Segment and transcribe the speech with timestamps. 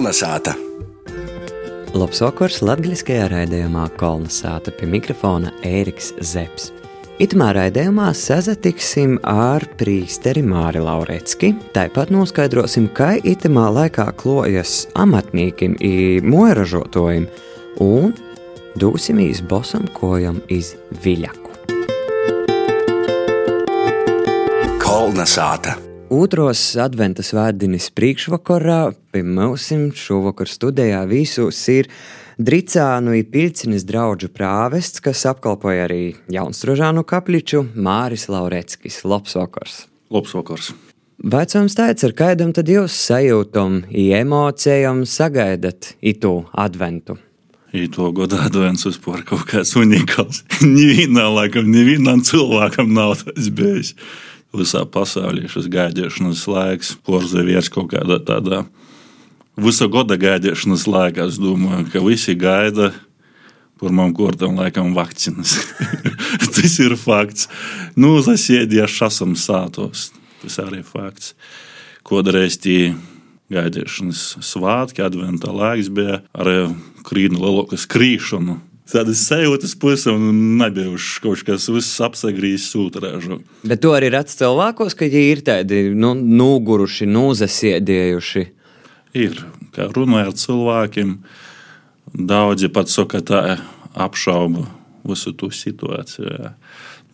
[0.00, 0.54] Kolnesāta!
[1.92, 6.70] Labs vakars latviskajā raidījumā Kolnesāta pie mikrofona Ēriks Zepsi.
[7.20, 15.92] Itamā raidījumā sazatiksim ar prīsteri Māri Laurecki, tāpat noskaidrosim, kā itamā laikā klojas amatnīkim i
[16.24, 17.28] moeražotojim
[17.84, 18.16] un
[18.80, 20.72] dūsimīs bosam kojam iz
[21.04, 21.52] viļaku.
[24.80, 25.76] Kolnesāta!
[26.10, 31.86] Otros adventas vārdinis priekšvakarā pie mums šovakar studijā visus ir
[32.34, 39.04] Dricānu ir Pilcinis draugu prāvests, kas apkalpoja arī Jaunstružānu kapliču Māris Laureckis.
[39.06, 39.76] Labs vakars!
[40.10, 40.72] Labs vakars!
[41.22, 47.20] Vecums teica, ar kādam tad jūs sajūtam, emocijām sagaidat itu adventu?
[47.70, 50.42] Ito gada advents vispār kaut kāds unikāls.
[50.66, 53.94] Nevienā laikam, nevienam cilvēkam nav tas bijis.
[54.50, 58.64] Visā pasaulē šis gaidīšanas laiks, porzevieris kaut kādā tādā
[59.60, 61.28] visu gada gaidīšanas laikā.
[61.30, 62.90] Es domāju, ka visi gaida
[63.80, 65.54] pirmām kārtām laikam vakcīnas.
[66.54, 67.48] Tas ir fakts.
[67.96, 70.10] Nu, zasēdīja šasam sātos.
[70.42, 71.34] Tas arī fakts.
[72.06, 72.94] Kodreiz tie
[73.52, 76.50] gaidīšanas svētki, adventa laiks bija ar
[77.06, 78.58] krīnu lielāku skrīšanu.
[78.90, 80.24] Tādas sajūtas pusēm
[80.58, 83.38] nebija kaut kas, kas apsagrījis sūtrāžu.
[83.62, 88.44] Bet to arī redz cilvēkos, ka viņi ir tādi nu, noguruši, nozasiedējuši.
[89.20, 89.38] Ir,
[89.76, 91.14] kā runāja ar cilvēkiem,
[92.30, 93.42] daudzi pat saka, tā
[93.94, 94.66] apšauba
[95.06, 96.52] visu to situāciju.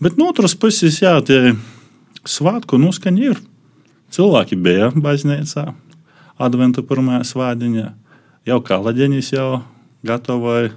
[0.03, 1.55] Bet no otras puses, jā, tie
[2.29, 3.41] svētku noskaņi ir.
[4.17, 5.71] Cilvēki bija baznīcā,
[6.41, 7.89] adventa pirmajā svādiņā,
[8.47, 9.51] jau kalaģenis jau
[10.07, 10.71] gatavoja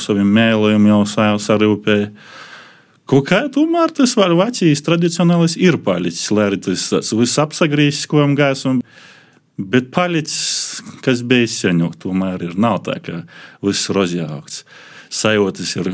[0.00, 2.10] saviem mēliem jau sarūpēja.
[3.04, 8.22] Kaut kā tomēr tas var vecīs tradicionālis ir palicis, lai arī tas viss apsagrīzis, ko
[8.24, 8.80] am gaisam,
[9.60, 13.20] bet palicis, kas bija seņu, tomēr ir nav tā, ka
[13.64, 14.64] viss rozjāgts.
[15.12, 15.92] Sajūtas ir,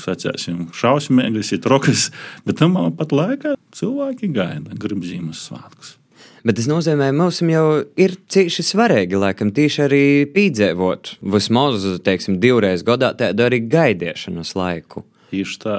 [0.00, 2.08] sacēsim, šausmīgas, ir trokas,
[2.48, 5.98] bet tam pat laikā cilvēki gaida, grib zīmes svētkus.
[6.46, 7.64] Bet tas nozīmē, ka mums jau
[7.98, 15.02] ir cīši svarīgi, laikam, tieši arī pīdzēvot vismaz, teiksim, divreiz gadā tādu arī gaidīšanas laiku.
[15.32, 15.78] Tieši tā.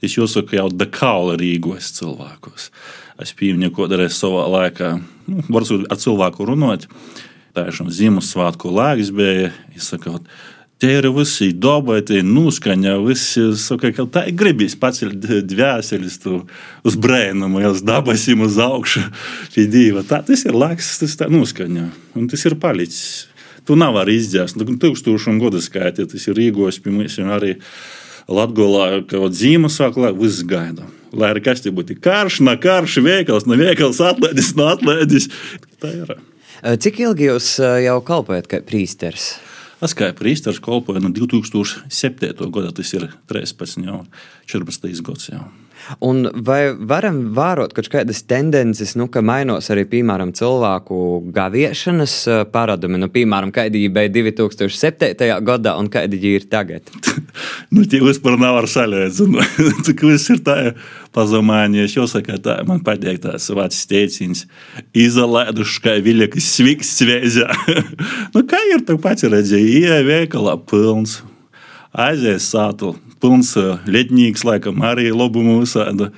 [0.00, 2.70] Es jūtu, jau dekaula rīkos cilvēkos.
[3.20, 4.94] Es pieņemu, ko darīju savā laikā.
[5.28, 6.88] Nu, varbūt ar cilvēku runāt.
[7.52, 9.50] Tā ir šī Ziemassvētku laiks bija.
[9.76, 10.16] Saku,
[10.80, 16.14] Tie ir visi dabai, tie nuskaņa, visi saka, ka tā ir gribīs pacelt dvēseles
[16.88, 19.02] uz brēnumu, jau uz dabasim uz augšu
[19.52, 20.00] pie dieva.
[20.08, 21.84] Tā tas ir laiks, tas tā nuskaņa,
[22.16, 23.26] un tas ir palicis.
[23.68, 27.58] Tu nav arī izdzēst, nu, tūkstošiem gadu skaitīt, tas ir Rīgos pie mums arī
[28.30, 30.88] Latgolā, kaut Ziemassvētku viss gaida.
[31.12, 35.28] Lai arī kas te būtu karš, na karš, veikals, na veikals, atlaidis, na atlaidis.
[35.82, 36.16] Tā ir.
[36.80, 39.34] Cik ilgi jūs jau kalpojat kā prīsteris?
[39.80, 42.50] Es kā prīsteris kolpoju no 2007.
[42.52, 44.02] gada, tas ir 13, jau
[44.52, 45.30] 14 gads.
[45.32, 45.46] Jau.
[46.06, 51.00] Un vai varam vērot kaut kādas tendences, nu, ka mainās arī, piemēram, cilvēku
[51.34, 52.16] gaviešanas
[52.52, 53.00] paradumi?
[53.00, 55.14] Nu, piemēram, kādi bija 2007.
[55.46, 56.90] gadā un kādi ir tagad?
[57.74, 59.82] nu, tie vispār nav ar salīdzinājumu.
[59.86, 60.56] Cik viss ir tā
[61.16, 64.44] pazemājies, jau saka, tā man patīk tās vācis teiciens,
[64.96, 67.48] izolēduši kā viļakas sviks svēzē.
[68.34, 71.20] nu, kā ir, tā pats redzēja, ieja veikalā pilns,
[71.92, 73.54] aizies sātu pilns
[73.90, 76.10] lednīgs, laikam arī labumu visādi.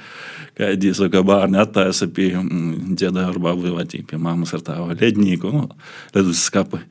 [0.53, 5.49] Kā jau saka, bērni attaisa pie ģēda ar babu vai pie mammas ar tādu lednīgu,
[5.49, 5.69] nu,
[6.12, 6.83] ledus skapu.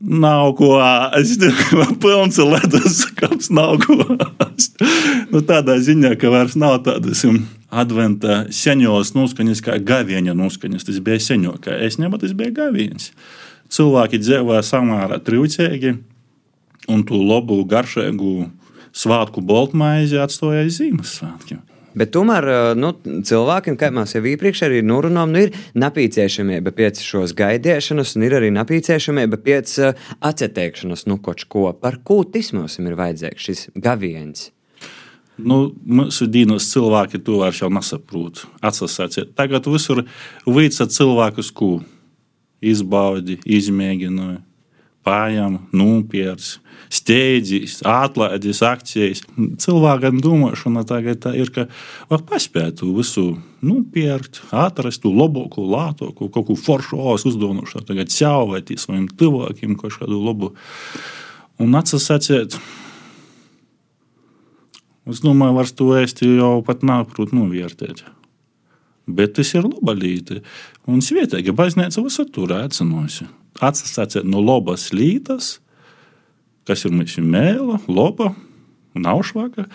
[0.00, 1.42] Nav ko ēst.
[2.02, 3.98] Pilns ledus skats nav ko.
[5.30, 7.26] Nu, tādā ziņā, ka vairs nav tādas
[7.70, 10.86] adventa seņos noskaņas kā gavieņa noskaņas.
[10.88, 13.10] Tas bija seņo, kā es ņemu, tas bija gavieņas.
[13.70, 15.98] Cilvēki dzīvoja samērā trūcīgi
[16.88, 18.50] un to labu, garšīgu
[18.96, 21.66] svētku boltmaizi atstāja Ziemassvētkiem.
[21.90, 22.46] Bet tomēr
[22.78, 22.92] nu,
[23.26, 28.36] cilvēkiem, kā mēs jau iepriekš arī norunājām, nu, ir nepieciešamība pēc šos gaidīšanas, un ir
[28.38, 29.74] arī nepieciešamība pēc
[30.22, 31.66] atceteikšanas, nu, kaut ko.
[31.74, 34.50] Par ko tismos ir vajadzīgs šis gaviens?
[35.40, 38.44] Nu, mūsu dienas cilvēki to vairs nesaprot.
[38.62, 39.34] Atsasāciet.
[39.34, 40.04] Tagad visur
[40.46, 41.80] veica cilvēkus, ko
[42.60, 44.42] izbaudi, izmēģināja,
[45.06, 46.58] pājām, nopērts
[46.90, 49.22] steidzīs, atlaidīs akcijas.
[49.62, 51.68] Cilvēkam domāšana tagad ir, ka
[52.10, 53.26] var paspēt to visu
[53.62, 57.00] nopirkt, nu, atrast labāko, lētāko, kaut ko foršu
[57.30, 60.54] uzdonušu, tagad ķauvēt saviem tuvākiem kaut kādu labu.
[61.60, 62.56] Un atsasāciet.
[65.10, 68.04] Es domāju, vairs to ēst jau pat nav prot novērtēt.
[69.10, 70.40] Bet tas ir labalīti.
[70.90, 73.26] Un svietēji baznīca visur tur aicinosi.
[73.60, 75.58] atsasāciet no labas lītas,
[76.70, 78.30] kas ir mums mēla, loba,
[78.94, 79.66] naušvaka,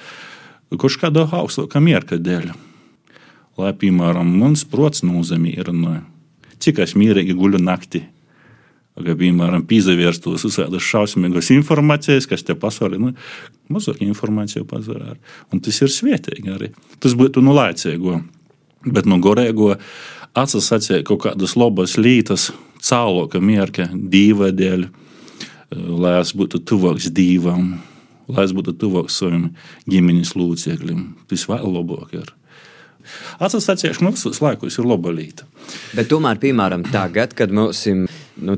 [0.75, 2.53] kurš kādā augstākā mierka dēļ.
[3.59, 6.03] Lai, piemēram, mums prots nozemīrināja.
[6.63, 8.05] Cik es mierīgi guļu naktī.
[8.95, 13.11] Kā, piemēram, pīzavērstos visādas šausmīgas informācijas, kas te pasaulē, nu,
[13.71, 15.17] mazāk informāciju pazarā.
[15.51, 16.71] Un tas ir svietīgi arī.
[17.03, 18.21] Tas būtu nu laicīgo.
[18.87, 19.73] Bet no gorēgo
[20.35, 22.53] atsasacīja kaut kādas labas lītas,
[22.83, 24.87] cāloka mierka, dīva dēļ,
[25.75, 27.75] lai es būtu tuvāks dīvam,
[28.31, 29.51] lai es būtu tuvāks saviem
[29.89, 31.05] ģimenes locekļiem.
[31.29, 32.33] Tas vēl labāk ir.
[33.43, 35.45] Atsasacīšana visus laikus ir laba līta.
[35.97, 38.05] Bet tomēr, piemēram, tagad, kad mums ir
[38.41, 38.55] nu,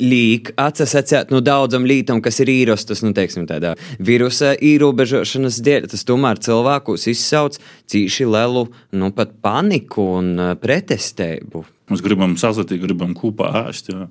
[0.00, 6.06] līk atsasacēt no daudzam lītam, kas ir īrostas, nu, teiksim, tādā virusa ierobežošanas dēļ, tas
[6.08, 11.64] tomēr cilvēkus izsauc cīši lielu, nu, pat paniku un uh, pretestēbu.
[11.90, 14.06] Mēs gribam sazatīt, gribam kopā ēst, jā.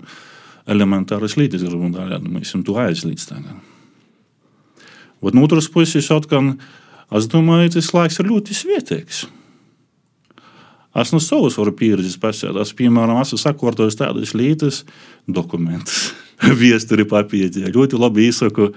[0.69, 3.31] Elementāras līdzi gribam nu, mēs esam to aizlīdz.
[5.19, 6.53] Bet no otras puses, atkal,
[7.15, 9.25] es domāju, tas laiks ir ļoti svietīgs.
[10.99, 14.83] Es no savas varu pieredzes pasakāt, es, piemēram, esmu sakārtojis tādas lietas,
[15.29, 16.09] dokumentus,
[16.61, 17.69] viesturi papīri.
[17.73, 18.71] Ļoti labi izsaku,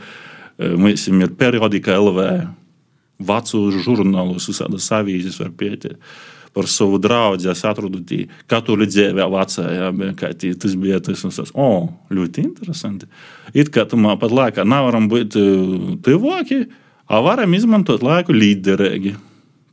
[0.59, 2.27] mēs esam periodika LV,
[3.23, 5.97] vecu žurnālus, visādas avīzes var pietiet.
[6.53, 8.03] Par savu draugu es atradu
[8.51, 9.89] katoļu dzīvē, vecajā,
[10.21, 13.09] kā tī, tas bija tas, un tas, o, ļoti interesanti.
[13.57, 15.39] It kā tam pat laikā nevaram būt
[16.05, 16.67] tuvāki,
[17.09, 19.17] a varam izmantot laiku līderīgi,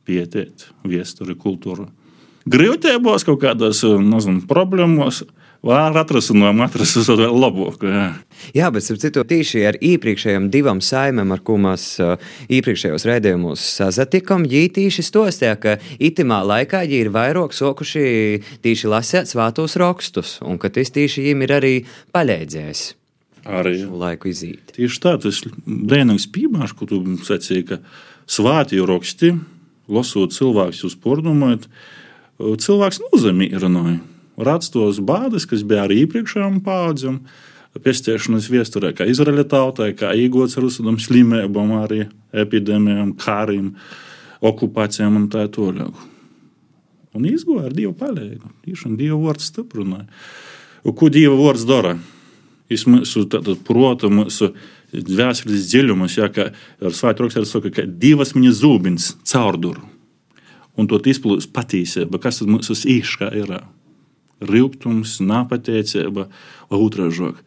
[0.08, 1.90] pietiet, viesturi, kultūru
[2.50, 5.24] grūtībos, kaut kādos nezinu, problēmos.
[5.60, 7.90] Var atrasināt, atrasināt vēl labāku.
[7.92, 8.04] Jā.
[8.56, 11.88] jā, bet ap citu tīši ar iepriekšējiem divam saimēm, ar ko mēs
[12.48, 18.06] iepriekšējos raidījumos sazatikām, viņi tīši stostīja, ka itimā laikā viņi ir vairāk sokuši
[18.64, 21.74] tīši lasēt svētos rakstus, un ka tas tīši viņiem ir arī
[22.16, 22.86] palīdzējis.
[23.50, 24.72] Arī laiku izīt.
[24.78, 27.82] Tieši tā, tas brīnums piemērs, ko tu sacīji, ka
[28.32, 29.34] svāti raksti,
[29.92, 31.68] lasot cilvēkus uz pornumēt,
[32.40, 34.00] cilvēks nozemīrināja.
[34.40, 37.20] Rāds tos bādes, kas bija arī iepriekšējām paudzēm,
[37.84, 43.74] piestiešanas viesturē, kā Izraēla tautai, kā īgots ar uzsudām slimībām, arī epidēmijām, kāriem,
[44.40, 46.06] okupācijām un tā tālāk.
[47.18, 48.54] Un izgoja ar Dievu palīdzību.
[48.66, 50.08] Tieši Dieva vārds stiprināja.
[50.86, 51.98] Ko Dieva vārds dara?
[52.70, 53.26] Viņš mūsu
[53.66, 54.52] prota, mūsu
[54.94, 59.88] dvēseles dziļumus, ja, kā ar svētu raksturu saka, ka divas viņa zūbins caurduru
[60.80, 63.58] un to izplūst patiesība, kas tad mums īškā ir.
[64.40, 66.30] Rūkums, nepateicība,
[66.72, 67.44] otrāžāk.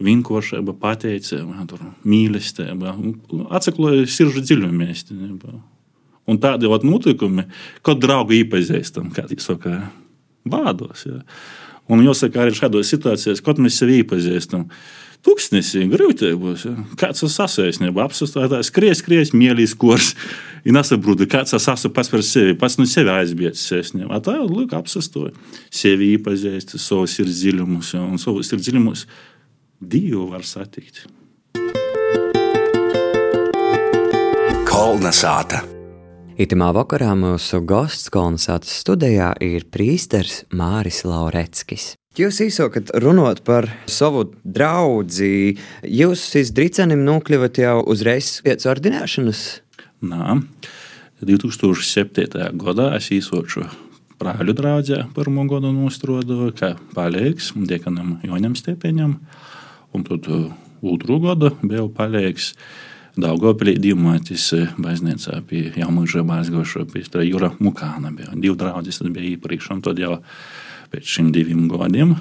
[0.00, 1.66] Vinkošība, pateicība,
[2.08, 2.94] mīlestība,
[3.52, 4.94] atsaklēja sirdžu dziļumā.
[6.30, 7.44] Un tādi vat notikumi,
[7.84, 9.74] kad draugu iepazīstam, kā viņi saka,
[10.48, 11.04] bādos.
[11.04, 11.20] Ja.
[11.90, 14.68] Un jāsaka, arī šādos situācijās, kad mēs sevi iepazīstam,
[15.26, 16.66] tūkstnesī, grūtībos.
[17.00, 20.14] Kāds ir sasēsnība, apstāstājās, skries, skries, mielīs kurs.
[20.64, 24.12] Ir nesaprotu, kāds es esmu pats par sevi, pats no sevi aizbietis sēsniem.
[24.24, 25.32] Tā jau lūk, apsastoja.
[25.72, 29.06] Sevi iepazīst, savus ir dziļumus, un savus ir dziļumus
[29.80, 31.06] Dievu var satikt.
[34.68, 35.79] Kolnesāta.
[36.40, 41.90] Itamā vakarā mūsu gosts kolonizācijas studijā ir prīsters Māris Laureckis.
[42.16, 45.28] Jūs īsākat runāt par savu draugu.
[45.84, 49.42] Jūs izdricenim nokļuvat jau uzreiz pēc ordinēšanas?
[50.08, 50.38] Nā,
[51.20, 52.56] 2007.
[52.64, 53.66] gadā es īsoču
[54.16, 59.18] brāļu draugā pirmo gadu nostrodoju, kā palīgs dekanam Jonam Stepēņam,
[59.92, 60.48] un tad uh,
[60.80, 62.54] otru gadu biju palīgs.
[63.18, 64.46] Daugopilī Dīmātis
[64.78, 68.34] baznīcā pie Jāmuža bāzgošo pie Jūra Mukāna bija.
[68.34, 70.20] Divi draugi tas bija iepriekš, un tad jau
[70.92, 72.16] pēc šiem diviem gadiem.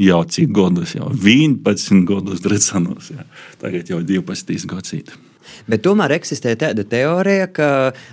[0.00, 3.24] Jau cik gadus, jau 11 gadus drecanos, jā.
[3.58, 5.18] tagad jau 12 gadsimti.
[5.66, 7.68] Bet tomēr eksistē tāda teorija, ka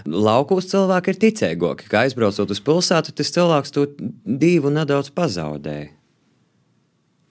[0.05, 1.89] laukos cilvēki ir ticīgāki.
[1.91, 3.85] Kā aizbraucot uz pilsētu, tas cilvēks to
[4.25, 5.91] divu nedaudz pazaudēja.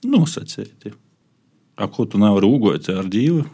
[0.07, 0.95] Nosacīti.
[1.93, 3.45] Ko tu nevari ugot ar divu?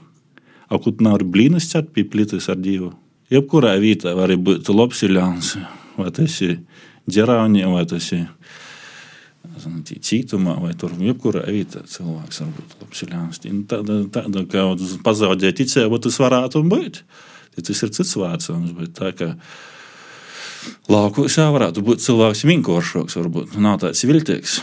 [0.72, 2.92] Tu nevari blīnas ķert pie plitas ar divu?
[3.32, 5.56] Jebkurā vietā var būt labs ļauns.
[5.96, 6.58] Vai tas ir
[7.12, 8.28] ģerāņi, vai tas ir
[10.08, 13.42] cītumā, vai tur jebkurā vietā cilvēks var būt labs ļauns.
[13.68, 14.64] Tāda, tāda kā
[15.04, 17.02] pazaudēt ticību, tas varētu būt.
[17.52, 18.48] Tas ir cits vārds,
[18.78, 19.34] bet tā kā
[20.88, 24.62] laukos jau varētu būt cilvēks vienkāršāks, varbūt nav tāds viltīgs.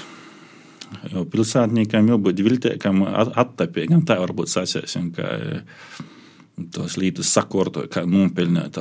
[1.14, 5.12] Jo pilsētniekam jābūt viltīgam, attapīgam, tā varbūt sacēsim.
[6.76, 8.76] Tos līdzekļus sakorto, kā nopelnīt.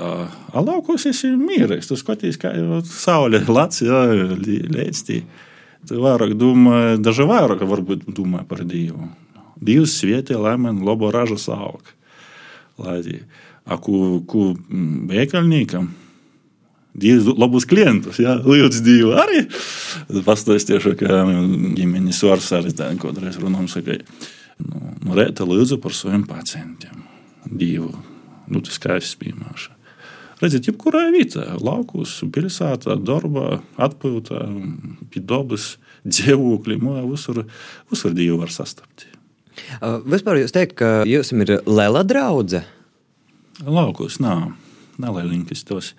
[0.58, 1.86] Alaukos ir mīlīgs.
[1.86, 4.00] Tu skaties, kā jau saule lats, jā,
[4.40, 5.20] līdz tī
[5.86, 9.06] Tu vairāk domā, daži vairāk varbūt domā par Dievu.
[9.62, 11.86] Dievs svietī, lai man labo ražas aug.
[12.78, 12.98] Lai,
[13.64, 14.50] a, ku, ku
[15.10, 15.88] veikalniekam
[16.98, 19.44] Dievs labus klientus, jā, līdz Dievu arī.
[20.26, 21.22] Pastāstīšu, ka
[21.78, 23.98] ģimenes vārds arī tā, kādreiz runām, saka,
[24.62, 27.04] nu, nu rēta lūdzu par saviem pacientiem.
[27.48, 27.92] Dievu,
[28.50, 29.70] nu, tas skaists piemērs.
[30.38, 34.44] Redziet, jebkurā vietā, laukos, pilsētā, darbā, atpūtā,
[35.10, 35.72] pie dabas,
[36.06, 37.44] dzīvokļi, mūžā, visur,
[37.90, 39.08] visur Dievu var sastapt.
[39.82, 42.66] Uh, vispār jūs teikt, ka jums ir liela draudzene?
[43.66, 44.52] Laukos nav,
[45.02, 45.90] nav lielinkas tos.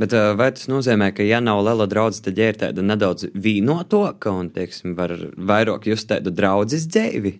[0.00, 4.48] Bet vai tas nozīmē, ka, ja nav liela draudzene, tad ir tāda nedaudz vīnotoka un,
[4.54, 7.36] teiksim, var vairāk just tādu draugu dzīvi?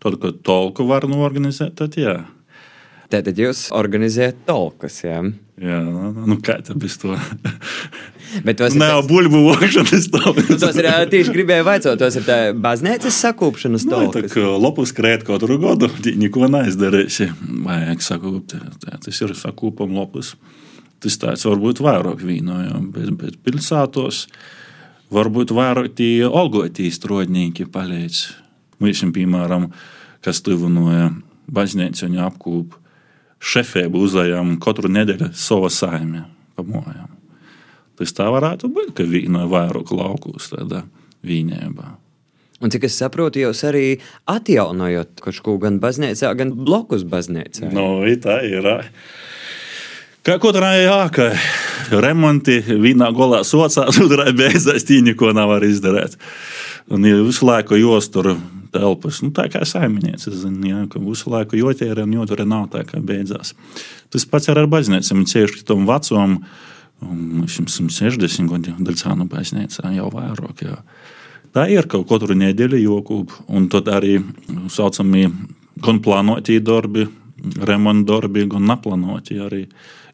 [0.00, 2.22] Tad, kad tolku var norganizēt, tad jā.
[3.10, 5.18] Tātad jūs organizējat tolkas, jā?
[5.60, 7.12] Jā, nu kā tad bez to?
[8.46, 10.04] Bet Nē, ir, buļbuļs vākšanas
[10.62, 15.26] tos ir ā, tieši gribēju vaicāt, tos ir tā baznīcas sakūpšanas Nu, tā lopus krēt
[15.26, 15.90] katru gadu,
[16.22, 17.28] neko neizdarīsi.
[17.66, 20.36] Vajag sakūpt, tas ir sakūpam lopus.
[21.00, 24.26] Tas varbūt vairāk vīnojam, bet, bet pilsētos
[25.14, 28.20] varbūt vairāk tie olgotī strodnīki palīdz.
[28.80, 29.70] Mēs, piemēram,
[30.24, 31.10] kas tuvinoja
[31.50, 32.76] baznīcu un apkūp,
[33.40, 36.26] šefēbu uzējām katru nedēļu savu saimē
[36.56, 37.16] pa mojām.
[38.00, 40.84] Tas tā varētu būt, ka vīnoja vairāk laukus tādā
[41.26, 41.88] vīnībā.
[42.60, 43.84] Un cik es saprotu, jūs arī
[44.28, 47.70] atjaunojat kaut ko gan baznīcā, gan blokus baznīcā.
[48.04, 48.68] I tā ir.
[50.20, 51.30] Kā katrā jāka
[52.04, 56.18] remonti vienā golā socās, otrā beidzās tī neko nevar izdarīt.
[56.92, 58.34] Un ir visu laiku jostur
[58.74, 59.22] telpas.
[59.24, 63.00] Nu, tā kā saimniece, zin, jā, ka visu laiku jotēra un jotura nav tā kā
[63.00, 63.54] beidzās.
[64.12, 66.36] Tas pats ir ar baznīcām, cieši tam vecumam,
[67.00, 70.66] um, 160 gadu daļcānu baznīcā jau vairāk.
[70.66, 70.82] Jā.
[71.56, 74.18] Tā ir kaut katru nedēļu jokūp, un tad arī
[74.68, 75.30] saucamie
[75.80, 77.06] gan plānotie darbi,
[77.64, 79.64] remonta darbi, gan neplānotie arī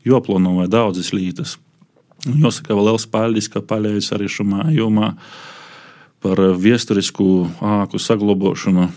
[0.07, 1.57] joplānoja daudzas lietas.
[2.27, 5.13] Jāsaka, vēl liels paldies, ka palīdz arī šajā jomā
[6.25, 8.89] par vēsturisku āku saglabāšanu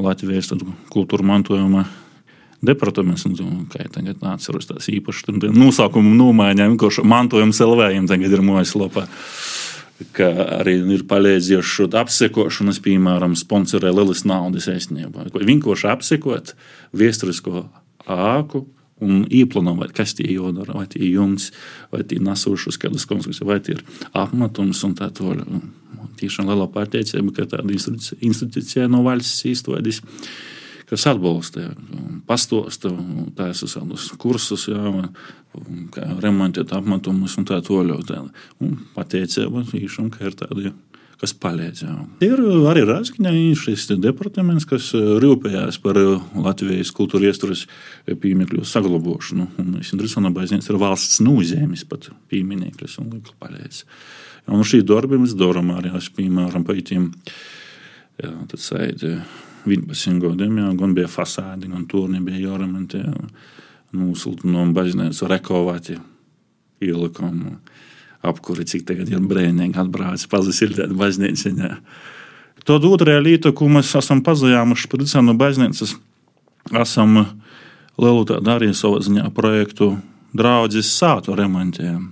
[0.00, 0.52] Latvijas
[0.92, 1.86] kultūra mantojuma
[2.64, 3.26] departaments.
[3.72, 9.06] Kā tagad atceros tās īpaši nosaukumu nomaiņā, vienkārši mantojums LV tagad ir mājaslapā.
[10.12, 15.30] Ka arī ir palīdzējuši apsekošanas, piemēram, sponsorē lielas naudas aizsniegumā.
[15.32, 16.52] Vienkārši apsekot
[16.96, 17.64] vēsturisko
[18.04, 18.66] āku
[19.04, 21.50] un ieplānot, kas tie jādara, vai tie ir jumts,
[21.92, 23.84] vai tie ir nesošas kādas konstrukcijas, vai tie ir
[24.16, 25.48] apmetums un tā tālāk.
[26.16, 30.00] Tiešām liela pārteicība, ka tāda institūcija no valsts izveidas,
[30.88, 31.74] kas atbalsta,
[32.28, 32.92] pastosta,
[33.36, 34.92] taisa savus kursus, jā,
[36.22, 38.14] remontēt apmetumus un tā tālāk.
[38.96, 40.72] Pateicība īšām, ka ir tāda
[41.20, 41.82] kas palīdz.
[41.86, 41.94] Jā.
[42.26, 45.98] Ir arī Rāzakņā šis departaments, kas rūpējās par
[46.34, 47.64] Latvijas kultūra iesturas
[48.06, 49.48] pieminekļu saglabāšanu.
[49.80, 53.82] Interesanti, baznīca ir valsts nozīmes pat pieminekļus un likli palīdz.
[54.52, 56.66] Un šī darbi mēs darām arī, piemēram,
[58.22, 59.16] jā, tad sēdi
[59.66, 63.02] 11 gadiem, jā, gan bija fasādi, gan turni bija jāremontē,
[63.96, 65.96] mūsu no baznīcas rekovāti
[66.84, 67.56] ielikumu
[68.30, 71.70] apkuri, cik tagad ir brīvīgi atbraucis, pazasiltēt baznīciņā.
[72.66, 75.94] Tad otrajā lieta, ko mēs esam pazinājuši pēc no baznīcas,
[76.74, 77.20] esam
[77.96, 79.94] lielu tādu arī savā ziņā projektu
[80.36, 82.10] draudzes sātu remontējam.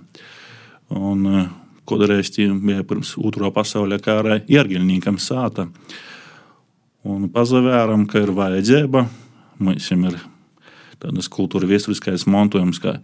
[0.94, 1.26] Un
[1.88, 5.66] kādreiz tie bija pirms otrā pasaules kara iergiļniekam sāta.
[7.04, 9.04] Un pazavēram, ka ir vajadzība.
[9.64, 10.20] Mums ir
[11.02, 12.96] tādas kultūra vēsturiskais mantojums, kā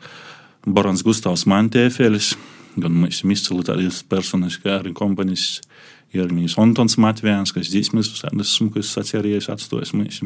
[0.65, 2.33] Barons Gustavs Mantēfelis,
[2.77, 3.23] gan mēs
[3.67, 5.61] tādas personas, kā arī kompānijas
[6.15, 10.23] ierunājums Antons Matvējans, kas dzīsmes tādas smukas atcerējies atstojas mums.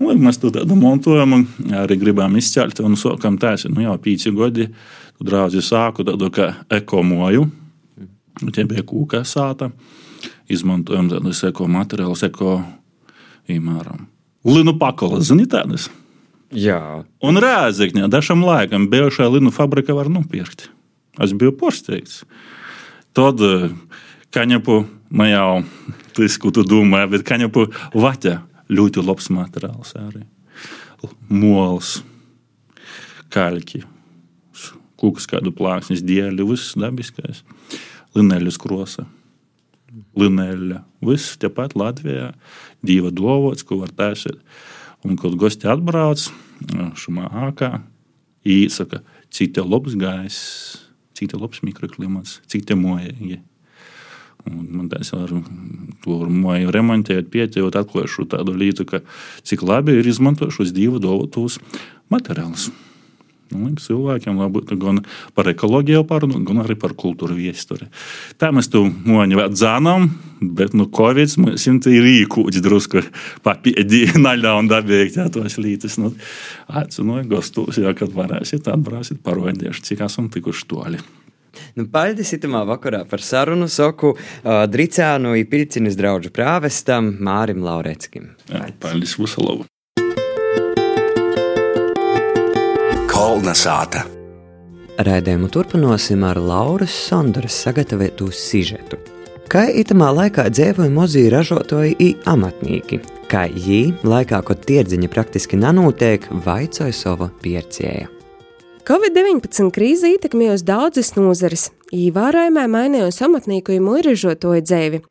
[0.00, 1.42] Un, mēs to tādu montojam,
[1.76, 4.70] arī gribam izcelt, un sākam tās, nu jau pīci gadi,
[5.18, 7.44] tu draudzi sāku tādu kā ekomoju,
[8.48, 9.68] tie bija kūka sāta,
[10.50, 12.62] izmantojam tādas eko materiālus, eko,
[13.50, 14.06] piemēram,
[14.48, 15.90] linu pakolas, zini tādas?
[16.50, 17.04] Jā.
[17.22, 20.70] Un Rēzekņā dažam laikam bijušā linu fabrika var nopirkt.
[21.20, 22.22] Es biju pārsteigts.
[23.16, 23.42] Tad
[24.34, 24.76] kaņepu,
[25.10, 25.62] nu jau
[26.16, 28.36] tas, ko tu domā, bet kaņepu vaķa
[28.70, 30.24] ļoti labs materiāls arī.
[31.32, 32.00] Mols,
[33.32, 33.82] kaļķi,
[35.00, 37.42] kūkas kādu plāksnes, dieļi, viss dabiskais.
[38.16, 39.06] Lineļas krosa.
[40.18, 40.82] Lineļa.
[41.06, 42.32] Viss tepat Latvijā.
[42.86, 44.38] Dieva dovots, ko var taisīt.
[45.06, 46.26] Un, kad gosti atbrauc
[47.00, 47.70] šajā ākā,
[48.44, 49.00] īsaka,
[49.32, 50.89] cik te labs gaiss,
[51.20, 53.40] cik te labs mikroklimats, cik te mojīgi.
[54.48, 55.32] Un man tas ar
[56.00, 59.02] to māju remontēt, pieķert, atklāšu tādu līdzi, ka
[59.44, 61.58] cik labi ir izmantot šos divu dolotus
[62.08, 62.70] materiālus.
[63.50, 65.00] Nu, cilvēkiem būtu gan
[65.34, 67.88] par ekoloģiju pārunāt, gan arī par kultūru vēsturi.
[68.38, 70.06] Tā mēs tu moņu dzēnām,
[70.58, 73.02] bet nu Covid mums ir rīkūts drusku
[73.46, 75.98] papīdī naļā un dabīgi tā tos lītas.
[75.98, 76.12] Nu,
[76.70, 81.02] Aicinu gastos, ja kad varēsiet, atbrāsiet parodieši, cik esam tikuši toļi.
[81.74, 88.30] Nu, Paldies itamā vakarā par sarunu soku uh, Dricānu i Piļcinis draudžu prāvestam Mārim Laureckim.
[88.78, 89.66] Paldies, Vusalovu!
[93.20, 94.00] Kolna sāta.
[95.04, 98.96] Raidījumu turpināsim ar Lauras Sondaras sagatavotu sižetu.
[99.52, 106.30] Kā itamā laikā dzīvoja mozīja ražotāji un amatnieki, kā jī, laikā, kad tirdziņa praktiski nanūtiek,
[106.46, 108.08] vaicoja savu piercēju.
[108.88, 115.04] Covid-19 krīze ietekmējusi daudzas nozares, ievērojamā mainījusi amatnieku un mūžražotāju dzīvi.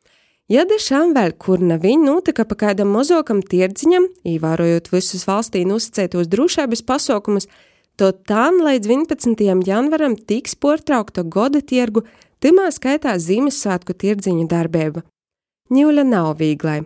[0.50, 6.26] Ja dešām vēl kur nav viņa notika pa kādam mozokam tirdziņam, ievērojot visus valstī nosacētos
[6.26, 7.46] drošības pasaukumus,
[7.96, 9.42] to tam līdz 11.
[9.66, 12.04] janvaram tiks portraukta goda tirgu,
[12.40, 15.04] timā skaitā Ziemassvētku tirdziņu darbība.
[15.70, 16.80] Ņūļa nav vīglai.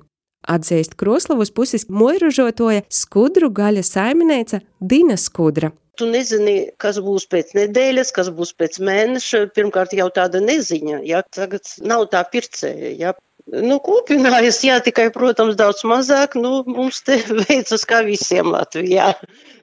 [0.44, 5.72] Atzīst Kroslavas puses mūžražotāja skudru gaļa saimniece Dina Skudra.
[5.94, 9.44] Tu nezini, kas būs pēc nedēļas, kas būs pēc mēneša.
[9.54, 12.90] Pirmkārt, jau tāda neziņa, ja tagad nav tā pircēja.
[12.98, 13.14] Ja.
[13.52, 16.36] Nu, kūpinājas, jā, tikai, protams, daudz mazāk.
[16.40, 19.12] Nu, mums te veicas kā visiem Latvijā.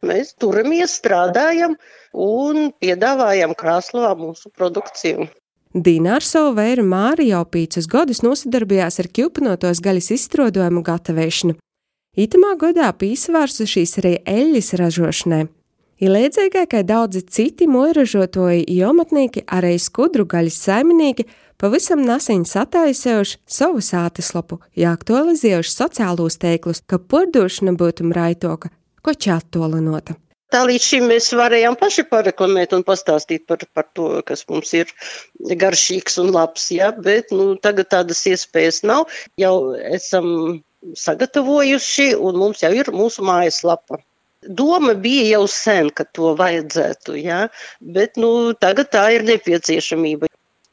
[0.05, 1.77] Mēs turamies, strādājam
[2.13, 5.29] un piedāvājam Krāslavā mūsu produkciju.
[5.71, 11.55] Dīna ar savu vēru Māri jau pīcis gadus nosadarbojās ar ķilpinotos gaļas izstrādojumu gatavošanu.
[12.19, 15.45] Itamā gadā pīsvārsušīs arī eļļas ražošanai.
[16.01, 21.27] Ir līdzīgai, kā daudzi citi mūžražotāji, jomatnieki, arī skudru gaļas saimnieki
[21.61, 28.73] pavisam nesen sataisējuši savu sāteslapu, jāaktualizējuši sociālos teiklus, ka pordošana būtu raitoka,
[29.05, 30.17] ko čātolinota.
[30.51, 34.89] Tā līdz šim mēs varējām paši pareklamēt un pastāstīt par, par to, kas mums ir
[35.37, 36.89] garšīgs un labs, ja?
[36.91, 39.05] bet nu, tagad tādas iespējas nav.
[39.39, 40.25] Jau esam
[40.97, 44.01] sagatavojuši un mums jau ir mūsu mājaslapa.
[44.41, 47.47] Doma bija jau sen, ka to vajadzētu, ja?
[47.79, 50.31] bet nu, tagad tā ir nepieciešamība.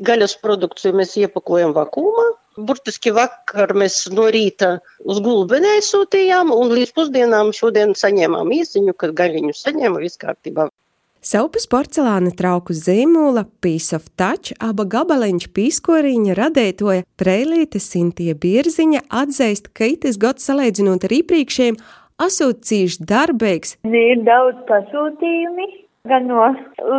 [0.08, 2.24] Gaļas produkciju mēs iepakojam vakumā.
[2.58, 9.14] Burtiski vakar mēs no rīta uz gulbenē sūtījām, un līdz pusdienām šodien saņēmām īsiņu, kad
[9.20, 10.70] gaļiņu saņēma viss kārtībā.
[11.18, 19.72] Saupas porcelāna trauku zīmola Piece of Touch aba gabaliņš pīskoriņa radētoja Preilīte Sintie Bierziņa atzīst,
[19.74, 21.80] ka itis gads salīdzinot ar iepriekšējiem
[22.24, 23.76] esot cīši darbīgs.
[23.88, 25.68] Ir daudz pasūtījumi,
[26.10, 26.48] gan no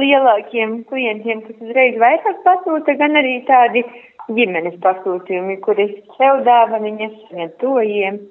[0.02, 3.84] lielākiem klientiem, kas uzreiz vairāk pasūta, gan arī tādi
[4.30, 8.24] ģimenes pasūtījumi, kuri sev dāvaniņas, vien tojiem.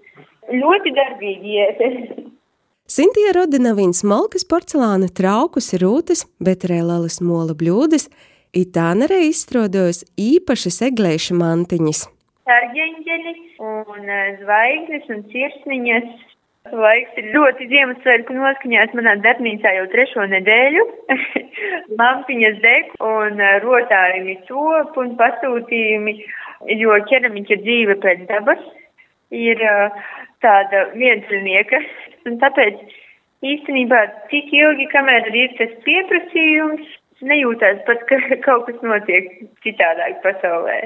[0.48, 1.84] Ļoti darbīgi iet.
[2.98, 8.08] Sintīja Rodina viņa smalkas porcelāna traukus, rūtas, bet arī lielas mola bļūdas,
[8.56, 12.06] Itāna arī izstrādājusi īpašas eglēša mantiņas.
[12.48, 16.06] Sargeņģeļi un eh, zvaigznes un sirsniņas
[16.74, 20.84] Laiks ir ļoti Ziemassvētku noskaņās manā darbnīcā jau trešo nedēļu.
[22.00, 26.14] Lampiņas deg un eh, rotājumi top un pasūtījumi,
[26.82, 28.62] jo ķeramiņa dzīve pēc dabas
[29.34, 30.08] ir uh,
[30.44, 31.80] tāda vienceļnieka.
[32.28, 32.80] Un tāpēc
[33.46, 34.00] īstenībā
[34.32, 36.96] tik ilgi, kamēr ir tas pieprasījums,
[37.28, 39.30] nejūtās pat, ka kaut kas notiek
[39.66, 40.80] citādāk pasaulē.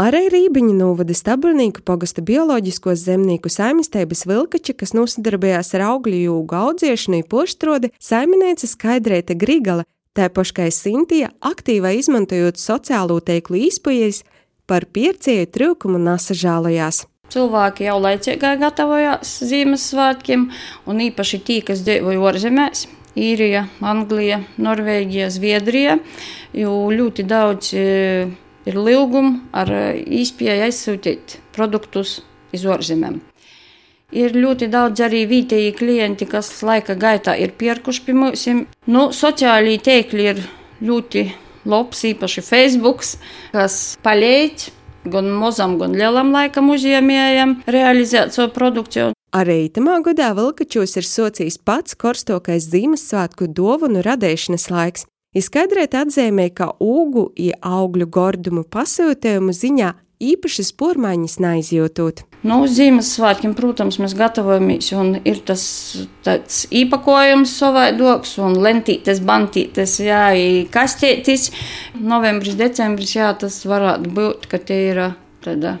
[0.00, 7.20] Arī Rībiņa novada stabilnieku pogasta bioloģiskos zemnieku saimniecības vilkači, kas nosadarbojās ar augļu jūgu audziešanu,
[7.28, 9.84] poštrodi, saimniece Skaidrēta Grigala,
[10.16, 14.22] tā paškai Sintija, aktīvai izmantojot sociālo teiklu izpujas,
[14.64, 17.04] par piercēju trūkumu nasažālajās.
[17.32, 20.48] Cilvēki jau laicīgāk gatavojās Ziemassvētkiem,
[20.88, 22.86] un īpaši tie, kas dzīvoja ārzemēs.
[23.12, 25.98] Īrija, Anglija, Norvēģija, Zviedrija,
[26.56, 27.74] jo ļoti daudz
[28.68, 29.70] ir lūgumi ar
[30.02, 32.20] īspēju aizsūtīt produktus
[32.54, 33.20] iz ārzemēm.
[34.12, 38.44] Ir ļoti daudz arī vietēji klienti, kas laika gaitā ir pierkuši pie mums.
[38.84, 40.42] Nu, sociālī tīkli ir
[40.84, 41.24] ļoti
[41.64, 43.06] labs, īpaši Facebook,
[43.54, 44.68] kas palīdz
[45.12, 49.10] gan mazam, gan lielam laikam uzņēmējam realizēt savu produkciju.
[49.32, 56.74] Arī tamā gadā Vilkačos ir socijas pats karstokais Ziemassvētku dāvanu radīšanas laiks, Izskaidrēt atzīmē, ka
[56.76, 62.20] ūgu un augļu gordumu pasūtījumu ziņā īpašas pormaiņas neizjūtot.
[62.44, 65.62] Nu, Ziemassvētkiem, protams, mēs gatavojamies, un ir tas
[66.26, 70.26] tāds īpakojums savaidoks, un lentītes, bantītes, jā,
[70.74, 71.48] kastītis.
[71.96, 75.04] Novembris, decembris, jā, tas varētu būt, ka tie ir
[75.46, 75.78] tāda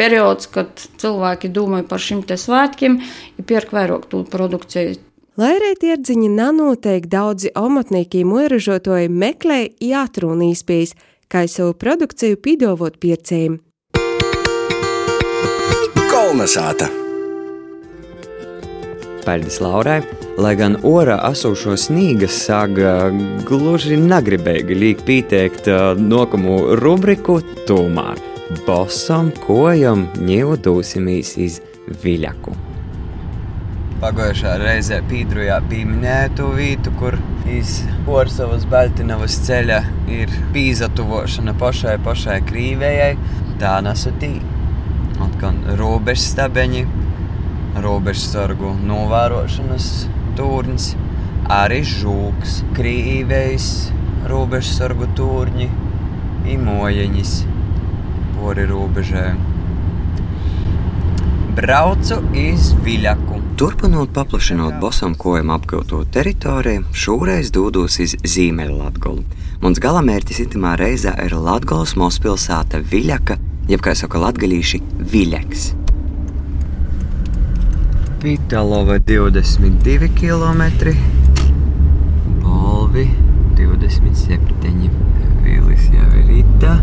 [0.00, 3.02] periods, kad cilvēki domā par šiem svētkiem,
[3.36, 4.96] ir pērk vairāk to produkciju.
[5.34, 10.92] Lai arī tirdziņi nanoteikti daudzi omatnieki mūražotoji meklē jātrūna īspējas,
[11.26, 13.56] kā savu produkciju pīdovot pircējiem.
[16.12, 16.86] Kolnesāta!
[19.24, 20.04] Paldies Laurai!
[20.38, 22.92] Lai gan orā asūšo snīga saga
[23.48, 25.66] gluži negribēja līk pieteikt
[25.98, 28.22] nākamo rubriku, tomēr
[28.68, 31.58] bosam kojam ņēvdūsimies iz
[32.06, 32.73] viļaku.
[34.02, 37.14] Pagājušā reizē Pīdrujā pieminēja to vietu, kur
[37.50, 37.76] iz
[38.10, 39.78] Orsavas Baltinavas ceļa
[40.10, 43.12] ir pīzatuvošana pašai pašai krīvējai,
[43.60, 44.32] tā nesutī.
[45.22, 46.82] Atkal robežstabeņi,
[47.84, 49.88] robežsargu novērošanas
[50.38, 50.90] turns,
[51.54, 53.70] arī žūks, krīvējs,
[54.30, 55.70] robežsargu turņi,
[56.56, 57.34] imojeņis,
[58.34, 59.30] pori robežai.
[61.54, 63.33] Braucu iz Viļaku.
[63.54, 69.22] Turpinot paplašinot bosam kojam apgūto teritoriju, šoreiz dodos iz Ziemeļlatgolu.
[69.62, 73.36] Mans galamērķis itimā reizē ir Latgolas mazpilsēta Viļaka,
[73.70, 74.80] jeb kā saka latgalīši
[75.12, 75.68] Viļaks.
[78.24, 80.90] Pitalova 22 km,
[82.42, 83.06] Bolvi
[83.54, 84.90] 27,
[85.46, 86.74] Vīlis jau ir itā.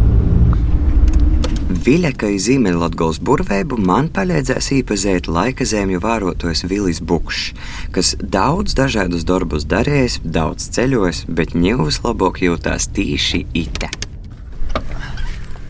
[1.72, 7.54] Viļakai Ziemeļlatgals burveibu man palīdzēs īpazīt laika zemju vērotojs Vilis Bukšs,
[7.96, 14.01] kas daudz dažādus darbus darījis, daudz ceļojis, bet ņēvis labāk jūtās tīši ite.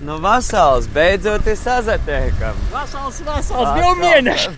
[0.05, 2.55] Nu, vasals, beidzot, ir sazatiekam.
[2.73, 4.49] Vasals, vasals, divi mēneši!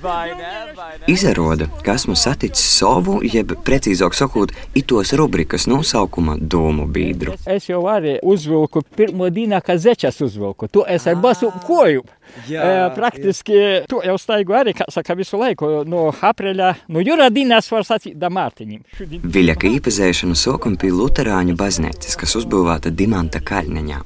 [1.11, 7.35] Izrāda, ka esmu saticis savu, jeb precīzāk sakot, itos rubrikas nosaukuma domu biedru.
[7.43, 10.71] Es jau arī uzvilku pirmo dienu, kad zečas uzvilku.
[10.71, 12.05] Tu esi ar basu koju.
[12.49, 13.53] Jā, E, Praktiski
[13.89, 18.15] tu jau staigu arī, kā saka, visu laiku no aprīļa, no jūra dienas var sacīt
[18.17, 18.29] da.
[18.33, 24.01] Šodien- Viļaka īpazēšanu sākam pie Lutāņu baznīcas, kas uzbūvēta Dimanta kalniņā.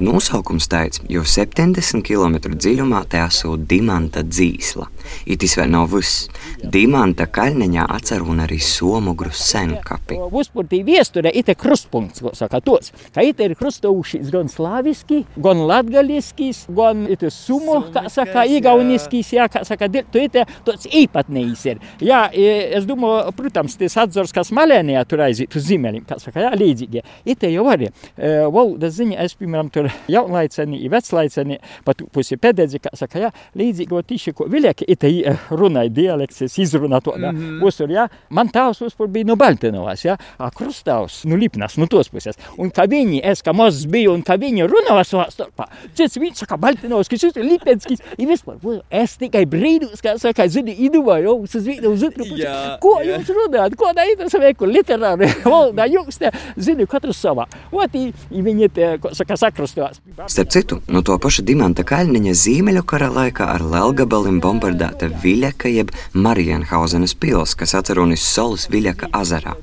[0.00, 4.88] Nosaukums tāds, jo 70 km dziļumā te esot Dimanta dzīsla.
[5.26, 6.28] Itis vēl nav viss.
[6.62, 10.18] Dimanta kalniņā atceruna arī Somugru senkapi.
[10.32, 16.66] Uzpūtī viesturē ir krustpunkts, ko saka tos, ka it ir krustojušies gan slaviski, gan latgaliskis,
[16.68, 21.82] gan it ir sumu, kā saka, igauniskis, jā, kā saka, tu it tāds īpatnējs ir.
[22.02, 26.46] Jā, e, es domāju, protams, tas atzors, kas malēnijā tur aiziet uz zimeļiem, kā saka,
[26.46, 27.02] jā, līdzīgi.
[27.28, 32.92] It jau arī, e, valdas ziņa, es, piemēram, tur jaunlaiceni, veclaiceni, pat pusi pededzi, kā
[32.98, 35.02] saka, jā, līdzīgi, o tīši, ko viļaki, it
[35.50, 37.64] runāja dialekts, es izrunā to, mm -hmm.
[37.66, 42.08] uztur, jā, man tavs uzpur bija no Baltinovas, jā, a krustāvs, nu lipnas, no tos
[42.08, 42.36] puses.
[42.58, 46.34] Un kā viņi, es kā mazs biju, un kā viņi runāja savā starpā, cits viņš
[46.44, 51.42] saka, Baltinovs, kas ir Lipenskis, ir vispār, vo, es tikai brīdus, kā saka, zini, idomāju,
[51.42, 52.42] uz vienu uz otru pusi.
[52.42, 53.18] Jā, Ko jā.
[53.18, 57.46] jūs runājat, ko darīt, es veiku literāri, valdā, jums te, zini, katrs savā.
[57.72, 60.00] Oti, viņi te, ko saka, sakrustovās.
[60.26, 65.92] Starp citu, no to paša Dimanta Kalniņa Ziemeļu kara laikā ar Lelgabalim bombardēta Viļaka jeb
[66.14, 69.56] Marienhausenes pils, kas atceronis Solas Viļaka azarā.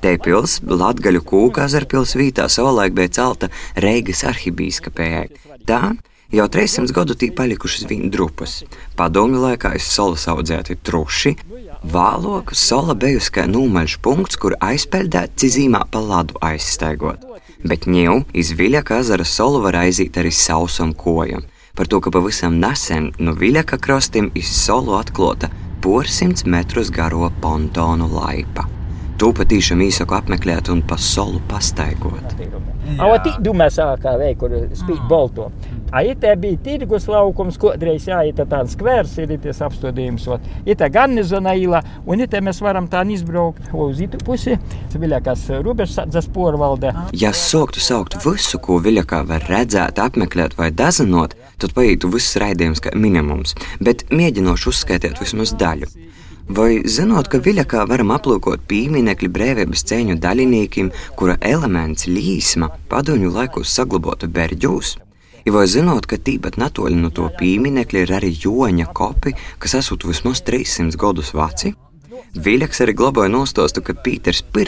[0.00, 3.50] Te pils, Latgaļu kūka azarpils vītā savulaik bija celta
[3.82, 5.26] Reigas arhibīskapējai.
[5.66, 5.82] Tā
[6.32, 8.60] jau 300 gadu tī palikušas viņa drupas.
[8.98, 11.36] Padomju laikā iz Solas audzēti truši,
[11.86, 17.22] Vāloka sola bijusi kā nūmaļš punkts, kur aizpeldēt cizīmā pa ladu aizstaigot.
[17.66, 21.42] Bet ņēmu iz Viļaka ezera solu var aiziet arī sausam kojam.
[21.76, 25.50] Par to, ka pavisam nesen no Viļaka krastiem iz solu atklāta
[25.82, 28.64] porsimts metrus garo pontonu laipa.
[29.16, 32.34] To patīšām īsaku apmeklēt un pa solu pastaigot.
[33.00, 35.48] A ti domā, sākā veikt, kur spīd bolto.
[35.48, 40.26] A itē bija tirgus laukums, kodreiz jāita tāds skvērs, ir tas apstādījums.
[40.68, 44.58] Itē garnizona īla, un itē mēs varam tā izbraukt uz itu pusi,
[44.96, 46.90] Viļakas robežsardzes porvalde.
[47.12, 52.82] Ja sāktu saukt visu, ko Viļakā var redzēt, apmeklēt vai dazinot, tad paietu viss raidījums
[52.82, 55.92] kā minimums, bet mēģinošu uzskaitīt vismaz daļu.
[56.46, 63.72] Vai zinot, ka Viļakā varam aplūkot pieminekļu brīvības cēņu daļiniekiem, kura elements līsma padomju laikos
[63.74, 64.92] saglabāta berģūs?
[65.46, 69.30] Ja vai zinot, ka tīpat netoļi no to pieminekļa ir arī joņa kopi,
[69.62, 71.70] kas esot vismaz 300 gadus veci?
[72.34, 74.66] Viļaks arī glabāja nostostu, ka Pīters I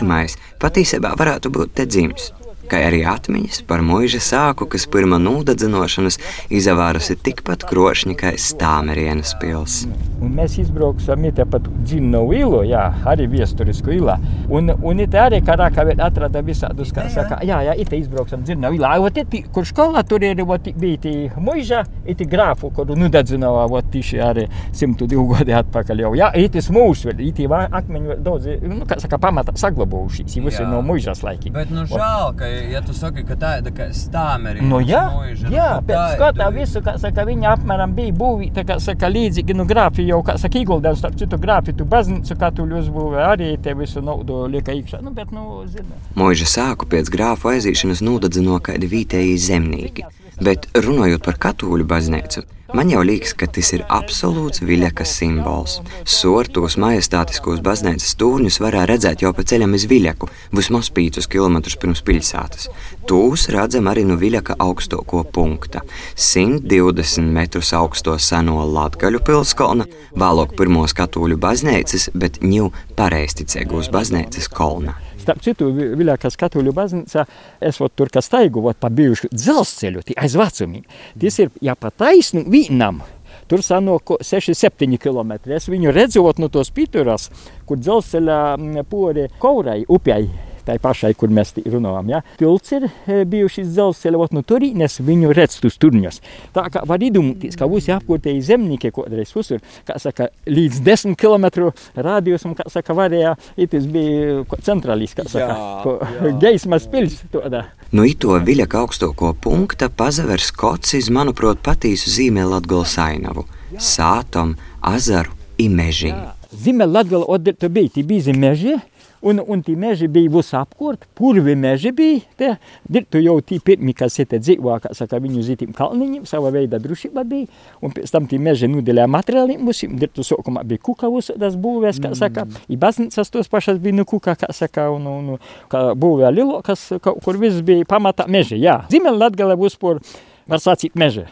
[0.62, 2.30] patiesībā varētu būt te dzimis.
[2.70, 6.18] Kā arī atmiņas par mūža sāku, kas pirmā nūdedzinošanas
[6.54, 9.82] izavārusi tikpat krošņi kā stāmerienas pils.
[10.22, 14.16] Un mēs izbrauksim te pat dzimnu ilu, jā, arī viesturisku ilā.
[14.50, 18.72] Un, un it arī karākā vēl atrada visādus, kā saka, jā, jā, it izbrauksim dzimnu
[18.78, 18.94] ilā.
[19.02, 23.90] Ot, it, kur skolā tur ir, ot, bija tī mūža, it grāfu, kuru nūdedzināja, ot,
[23.92, 26.12] tīši arī 102 gadi atpakaļ jau.
[26.18, 30.66] Jā, it ir mūžs vēl, it ir akmeņu daudz, nu, kā saka, pamatā saglabājušies, visi
[30.66, 31.54] no mūžas laikiem.
[31.56, 34.64] Bet, nu, žēl, ka, ja tu saki, ka tā ir kā stāmeri.
[34.64, 38.78] Nu, jā, mūža, jā, nu, pēc skatā visu, kā saka, viņa apmēram bija būvīta, kā
[38.82, 43.24] saka, līdzīgi, nu, grāfi jau, kā saka, ieguldījums, starp citu, grāfi, tu baznīcu katoļu uzbūvē,
[43.32, 46.02] arī te visu naudu lieka iekšā, nu, bet, nu, zina.
[46.18, 50.06] Mūža sāku pēc grāfu aizīšanas nūdadzino kādi vietēji zemnieki.
[50.38, 52.44] Bet runājot par katoļu baznīcu,
[52.74, 55.78] man jau liekas, ka tas ir absolūts viļakas simbols.
[56.08, 60.28] Sortos majestātiskos baznīcas stūrņus varēja redzēt jau pa ceļam uz viļaku,
[60.58, 62.68] vismaz 5 km pirms pilsētas.
[63.08, 65.82] Tūs redzam arī no viļaka augstāko punkta-
[66.30, 75.07] 120 metrus augsto seno Latgaļu pilskolna, vēlāk pirmos katoļu baznīcas, bet ņū pareisticīgos baznīcas kolna.
[75.28, 77.26] Starp citu, Viļākas katoļu baznīcā
[77.68, 80.86] esot tur, kas taigu, vot pa bijušu dzelzceļu, tie aiz vecumiem.
[81.20, 83.02] Tas ir jāpataisnu vīnam.
[83.48, 85.36] Tur sanāk 6-7 km.
[85.52, 87.28] Es viņu redzot no tos pīturas,
[87.68, 90.30] kur dzelzceļa pori Kaurai upei
[90.68, 92.12] tai pašai, kur mēs runājam.
[92.12, 92.22] Ja?
[92.40, 92.88] Tilts ir
[93.28, 96.20] bijušas dzelzceļa, no turienes viņu redz tus turņos.
[96.56, 101.70] Tā kā var iedomāties, ka visi apkārtēji zemnieki kādreiz uzsver, kā saka, līdz 10 km
[101.96, 103.34] radiusam, kā saka, varēja,
[103.72, 107.20] tas bija centrālīs, kā saka, jā, geismas pils.
[107.32, 107.64] Todā.
[107.92, 113.46] No ito viļaka augstāko punkta pazavers kocis, manuprāt, patīsu zīmē Latgolas ainavu-
[113.94, 116.12] sātam, azaru, imežī.
[116.48, 118.78] Zīmē Latgola, odder tu bija, tī bija meži,
[119.22, 122.20] Un, un tie meži bija visi apkārt, purvi meži bija.
[122.38, 122.50] Te,
[122.86, 127.24] dirtu jau tie pirmie, kas te dzīvo, kā saka, viņu zītīm kalniņiem, sava veida drušība
[127.26, 127.48] bija.
[127.82, 129.96] Un pēc tam tie meži nudēļā materiāliem musīm.
[129.98, 132.46] Dirtu sokumā bija kuka uzsādas būvēs, kā saka.
[132.46, 132.62] Mm.
[132.70, 136.62] I baznīcas tos pašas bija nu kuka, kā saka, un, un, un kā būvē lilo,
[136.66, 138.60] kas, kur viss bija pamatā meži.
[138.62, 139.98] Jā, Zimēl Latgale būs por,
[140.46, 141.26] var sacīt, meži.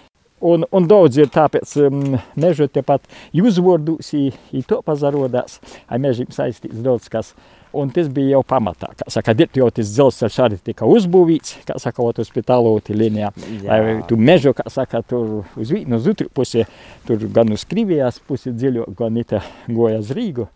[0.44, 5.60] Un, un daudz ir tāpēc um, mežu tepat uzvārdus, i to pazarodās.
[5.88, 7.32] Ar mežiem saistīts daudz kas.
[7.76, 8.92] Un tas bija jau pamatā.
[8.96, 13.32] Kā saka, jau tas dzelzceļš arī tika uzbūvēts, kā saka, uz pitāloti līnijā.
[13.66, 16.64] Vai tu mežu, kā saka, tur uz vienu, uz otru pusi,
[17.06, 20.48] tur gan uz Krievijas pusi dziļo, gan ita goja uz Rīgu.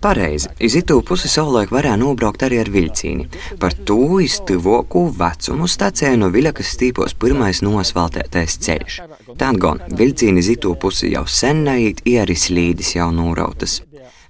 [0.00, 3.26] Pareizi, iz itu pusi savulaik varēja nobraukt arī ar vilcīni.
[3.62, 8.98] Par to iztuvoku vecumu stācijā no Viļakas stīpos pirmais nosvaltētais ceļš.
[9.38, 13.80] Tad gan vilcīni iz itu pusi jau sen neiet, i arī slīdis jau nūrautas.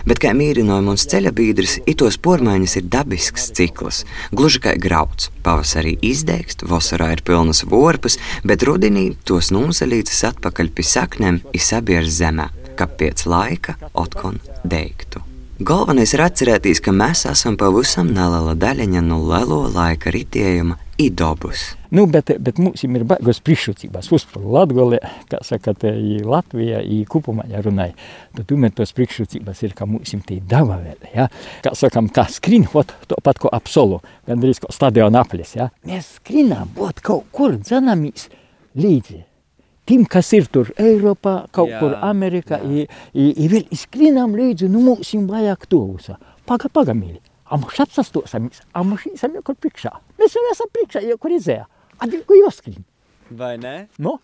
[0.09, 4.03] Bet kā mīrināja mums ceļa biedrs, itos pormaiņas ir dabisks cikls.
[4.35, 5.31] Gluži kā grauds.
[5.47, 12.49] Pavasarī izdegst, vasarā ir pilnas vorpas, bet rudenī tos nūsalītas atpakaļ pie saknēm izsabier zemē,
[12.79, 15.23] kā pēc laika otkon deigtu.
[15.63, 21.73] Galvenais ir atcerēties, ka mēs esam pavisam neliela daļiņa no lielo laika ritējuma idobus.
[21.93, 24.11] Nu, bet, bet mums ir baigos priekšrocības.
[24.17, 25.01] Uzpār Latgolē,
[25.31, 25.75] kā saka,
[26.29, 27.97] Latvijā, i kupumā, ja runāja,
[28.37, 31.29] tad tomēr tos priekšrocības ir, ka mums ir tī dava vēl, ja.
[31.65, 35.69] Kā sakam, kā skrien, ot, to pat ko apsolu, gandrīz ko stadiona aplis, ja.
[35.89, 38.31] Mēs skrinām, ot, kaut kur dzanamīs
[38.79, 39.23] līdzi
[39.89, 44.71] tiem, kas ir tur Eiropā, kaut jā, kur Amerikā, i, i, i vēl izskrienam līdzi,
[44.73, 46.19] nu mums vajag to uzsā.
[46.49, 47.21] Paga, paga, mīļi.
[47.53, 49.93] A mums apsastosimies, a mums esam jau kur priekšā.
[50.21, 51.67] Mēs jau esam priekšā, jau kur izēja.
[52.01, 52.81] A ko jāskrien?
[53.37, 53.75] Vai ne?
[54.03, 54.19] No?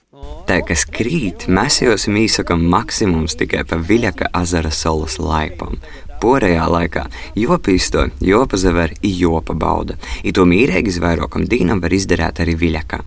[0.48, 5.78] Tā, kas krīt, mēs jau esam īsakam maksimums tikai pa Viļaka azara solas laipam.
[6.20, 7.04] Porējā laikā
[7.38, 9.96] jopīsto, jopa zaver, jopa bauda.
[10.24, 13.00] I to mīrēgi vairākam dīnam var izdarīt arī Viļakā.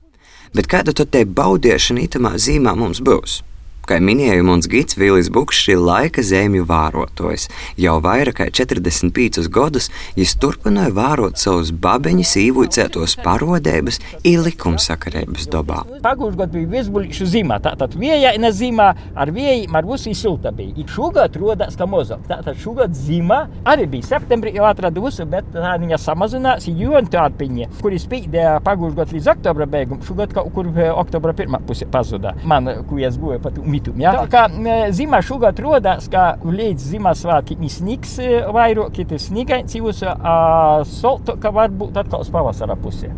[0.56, 3.42] Bet kāda tad te baudīšana itamā zīmā mums būs?
[3.90, 7.48] Kā minēja mums gids Vīlis Bukšs, šī laika zemju vārotājs.
[7.82, 15.82] Jau vairāk kā 45 gadus viņš turpināja vērot savus babeņus, īvuicētos parodēbas, ir likumsakarības dabā.
[16.06, 20.76] Pagājušajā gadā bija viesbuļīšu zīmā, tātad viejaina zīmā ar vējiem, ar visu silta bija.
[20.84, 22.22] Ik šogad rodās, ka mozog.
[22.30, 28.00] Tātad šogad zīmā arī bija septembrī jau atradusi, bet tā viņa samazinās, jo tārpiņa, kuri
[28.06, 32.38] spīdēja pagājušajā gadā līdz oktobra beigām, šogad kaut kur oktobra pirmā pusē pazuda.
[32.46, 33.98] Man, ko es goju pat mitum.
[34.02, 34.14] Ja?
[34.22, 38.18] Tā kā zima šogad rodās, ka līdz Ziemassvētkiem sniegs
[38.54, 43.12] vairāk, ir sniegains jūs, a solto, ka varbūt atkal uz pavasara pusē.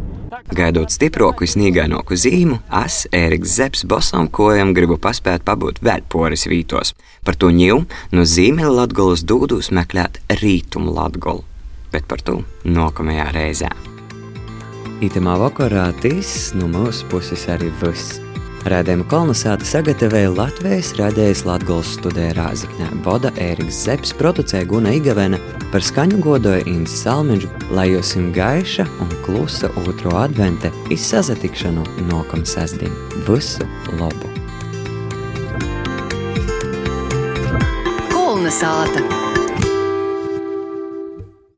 [0.54, 6.96] Gaidot stiprāku, sniegainoku zīmu, es, Ēriks Zepsi, bosām kojām gribu paspēt pabūt vēl poris vītos.
[7.26, 11.46] Par to ņēmu no zīmeļa Latgolas dūdus meklēt rītumu Latgolu,
[11.94, 13.72] bet par to nākamajā reizē.
[15.06, 18.23] Itamā vakarā tīs no mūsu puses arī viss.
[18.64, 22.88] Rādījumu kolonizāta sagatavoja Latvijas radējas Latvijas studijā Rāzakņā.
[23.04, 25.40] Voda Ēriks Zepsi producēja Guna Igavena
[25.74, 32.46] par skaņu godoja Inns Salmiņš, lai jūs im gaiša un klusa otro advente izsazatikšanu nokam
[32.48, 32.96] sasdien.
[33.28, 33.68] Visu
[34.00, 34.32] labu!
[38.16, 39.23] Kolonizāta!